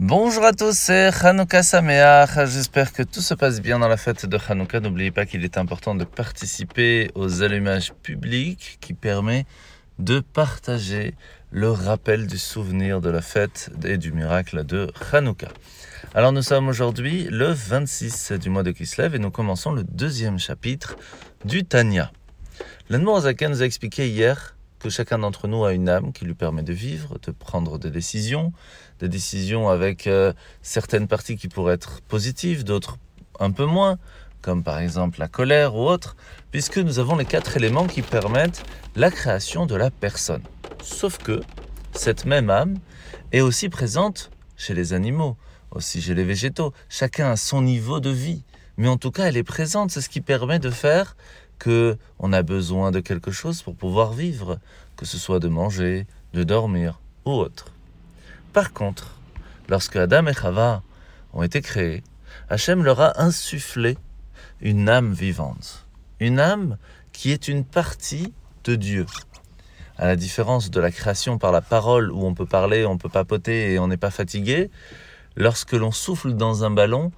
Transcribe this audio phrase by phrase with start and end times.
[0.00, 2.30] Bonjour à tous, c'est Hanouka Sameach.
[2.46, 4.78] J'espère que tout se passe bien dans la fête de Hanouka.
[4.78, 9.44] N'oubliez pas qu'il est important de participer aux allumages publics qui permet
[9.98, 11.16] de partager
[11.50, 15.48] le rappel du souvenir de la fête et du miracle de Hanouka.
[16.14, 20.38] Alors nous sommes aujourd'hui le 26 du mois de Kislev et nous commençons le deuxième
[20.38, 20.96] chapitre
[21.44, 22.12] du Tanya.
[22.88, 26.62] L'Anmour nous a expliqué hier que chacun d'entre nous a une âme qui lui permet
[26.62, 28.52] de vivre, de prendre des décisions,
[29.00, 30.32] des décisions avec euh,
[30.62, 32.98] certaines parties qui pourraient être positives, d'autres
[33.40, 33.98] un peu moins,
[34.40, 36.16] comme par exemple la colère ou autre,
[36.50, 38.64] puisque nous avons les quatre éléments qui permettent
[38.96, 40.42] la création de la personne.
[40.82, 41.40] Sauf que
[41.92, 42.78] cette même âme
[43.32, 45.36] est aussi présente chez les animaux,
[45.70, 46.72] aussi chez les végétaux.
[46.88, 48.44] Chacun a son niveau de vie,
[48.76, 51.16] mais en tout cas elle est présente, c'est ce qui permet de faire
[51.58, 54.58] que on a besoin de quelque chose pour pouvoir vivre,
[54.96, 57.72] que ce soit de manger, de dormir ou autre.
[58.52, 59.14] Par contre,
[59.68, 60.82] lorsque Adam et Chava
[61.32, 62.02] ont été créés,
[62.48, 63.96] Hachem leur a insufflé
[64.60, 65.86] une âme vivante,
[66.20, 66.76] une âme
[67.12, 68.32] qui est une partie
[68.64, 69.06] de Dieu.
[69.96, 73.08] À la différence de la création par la parole où on peut parler, on peut
[73.08, 74.70] papoter et on n'est pas fatigué,
[75.36, 77.12] lorsque l'on souffle dans un ballon,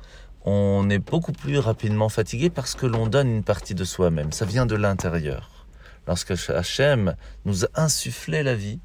[0.44, 4.33] on est beaucoup plus rapidement fatigué parce que l'on donne une partie de soi-même.
[4.33, 5.66] Ça vient de l'intérieur.
[6.06, 8.80] Lorsque Hachem nous a insufflé la vie,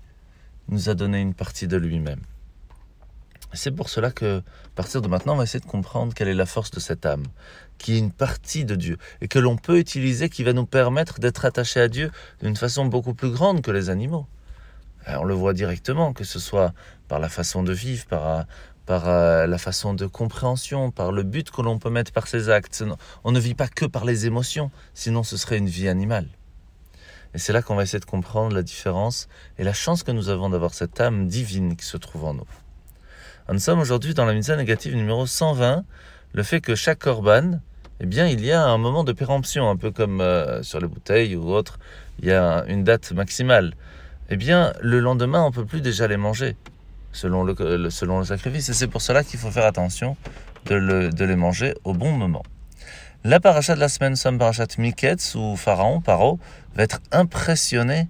[0.67, 2.22] nous a donné une partie de lui-même.
[3.53, 6.34] C'est pour cela que, à partir de maintenant, on va essayer de comprendre quelle est
[6.34, 7.23] la force de cette âme,
[7.78, 11.19] qui est une partie de Dieu, et que l'on peut utiliser, qui va nous permettre
[11.19, 14.28] d'être attaché à Dieu d'une façon beaucoup plus grande que les animaux.
[15.08, 16.73] on le voit directement, que ce soit
[17.08, 18.45] par la façon de vivre, par,
[18.86, 22.50] par euh, la façon de compréhension, par le but que l'on peut mettre par ses
[22.50, 22.83] actes.
[23.23, 26.28] On ne vit pas que par les émotions, sinon ce serait une vie animale.
[27.33, 30.30] Et c'est là qu'on va essayer de comprendre la différence et la chance que nous
[30.30, 32.47] avons d'avoir cette âme divine qui se trouve en nous.
[33.52, 35.83] Nous sommes aujourd'hui dans la mitzvah négative numéro 120,
[36.33, 37.59] le fait que chaque korban,
[38.00, 40.88] eh bien, il y a un moment de péremption, un peu comme euh, sur les
[40.88, 41.79] bouteilles ou autres,
[42.19, 43.74] il y a une date maximale.
[44.29, 46.56] Eh bien, le lendemain, on peut plus déjà les manger
[47.16, 48.70] selon le, selon le sacrifice.
[48.70, 50.18] Et c'est pour cela qu'il faut faire attention
[50.66, 52.44] de, les manger au bon moment.
[53.24, 56.40] La paracha de la semaine, somme parachat Miketz, où Pharaon, Paro,
[56.75, 58.08] va être impressionné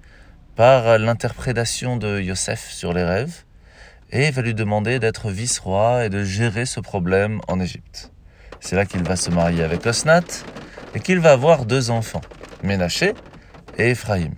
[0.56, 3.44] par l'interprétation de Yosef sur les rêves
[4.12, 8.12] et va lui demander d'être vice-roi et de gérer ce problème en Égypte.
[8.60, 10.22] C'est là qu'il va se marier avec Osnat
[10.94, 12.22] et qu'il va avoir deux enfants,
[12.64, 13.14] Ménaché
[13.78, 14.34] et Ephraïm.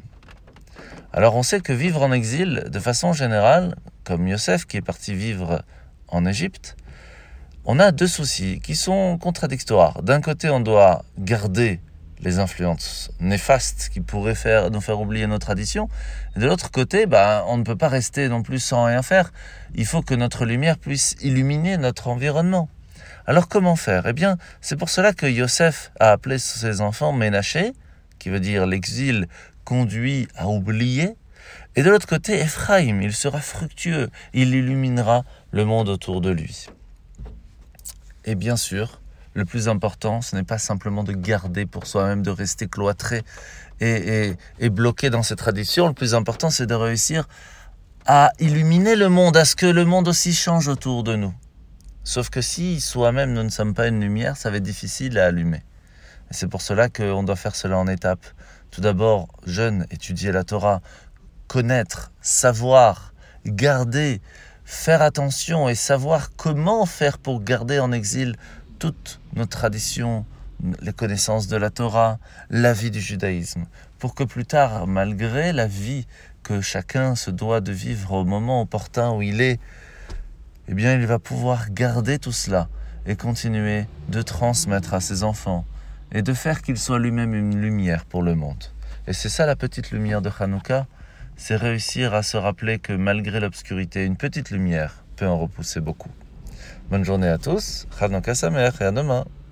[1.13, 3.75] Alors on sait que vivre en exil, de façon générale,
[4.07, 5.61] comme Yosef qui est parti vivre
[6.07, 6.77] en Égypte,
[7.65, 10.01] on a deux soucis qui sont contradictoires.
[10.01, 11.81] D'un côté, on doit garder
[12.21, 15.89] les influences néfastes qui pourraient faire, nous faire oublier nos traditions.
[16.37, 19.33] de l'autre côté, bah, on ne peut pas rester non plus sans rien faire.
[19.75, 22.69] Il faut que notre lumière puisse illuminer notre environnement.
[23.25, 24.07] Alors comment faire?
[24.07, 27.73] Eh bien, c'est pour cela que Yosef a appelé ses enfants Ménaché,
[28.19, 29.27] qui veut dire l'exil
[29.65, 31.17] conduit à oublier,
[31.75, 36.67] et de l'autre côté, Ephraim, il sera fructueux, il illuminera le monde autour de lui.
[38.25, 38.99] Et bien sûr,
[39.35, 43.21] le plus important, ce n'est pas simplement de garder pour soi-même, de rester cloîtré
[43.79, 44.35] et,
[44.71, 45.87] bloqué dans ses traditions.
[45.87, 47.27] Le plus important, c'est de réussir
[48.07, 51.33] à illuminer le monde, à ce que le monde aussi change autour de nous.
[52.03, 55.25] Sauf que si soi-même nous ne sommes pas une lumière, ça va être difficile à
[55.25, 55.61] allumer.
[56.31, 58.25] Et c'est pour cela qu'on doit faire cela en étapes.
[58.71, 60.81] Tout d'abord, jeune, étudier la Torah,
[61.47, 63.13] connaître, savoir,
[63.45, 64.21] garder,
[64.65, 68.35] faire attention et savoir comment faire pour garder en exil
[68.79, 70.25] toutes nos traditions,
[70.81, 72.19] les connaissances de la Torah,
[72.49, 73.65] la vie du judaïsme,
[73.99, 76.05] pour que plus tard, malgré la vie
[76.43, 79.59] que chacun se doit de vivre au moment opportun où il est,
[80.67, 82.67] eh bien, il va pouvoir garder tout cela
[83.05, 85.65] et continuer de transmettre à ses enfants
[86.11, 88.63] et de faire qu'il soit lui-même une lumière pour le monde.
[89.07, 90.85] Et c'est ça la petite lumière de Hanouka,
[91.37, 96.09] c'est réussir à se rappeler que malgré l'obscurité, une petite lumière peut en repousser beaucoup.
[96.89, 99.25] Bonne journée à tous, Hanouka Samer et à demain.